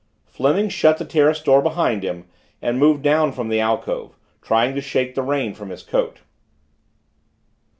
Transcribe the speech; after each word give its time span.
Fleming 0.25 0.67
shut 0.69 0.97
the 0.97 1.05
terrace 1.05 1.41
door 1.43 1.61
behind 1.61 2.01
him 2.01 2.25
and 2.59 2.79
moved 2.79 3.03
down 3.03 3.31
from 3.31 3.49
the 3.49 3.59
alcove, 3.59 4.15
trying 4.41 4.73
to 4.73 4.81
shake 4.81 5.13
the 5.13 5.21
rain 5.21 5.53
from 5.53 5.69
his 5.69 5.83
coat. 5.83 6.21